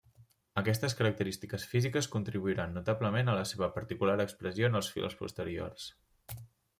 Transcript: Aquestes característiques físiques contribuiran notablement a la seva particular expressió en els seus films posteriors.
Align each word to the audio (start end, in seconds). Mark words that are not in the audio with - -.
Aquestes 0.59 0.95
característiques 0.99 1.65
físiques 1.73 2.07
contribuiran 2.15 2.73
notablement 2.77 3.29
a 3.29 3.35
la 3.41 3.43
seva 3.49 3.69
particular 3.75 4.15
expressió 4.25 4.71
en 4.71 4.79
els 4.81 4.89
seus 4.89 4.97
films 4.97 5.19
posteriors. 5.21 5.87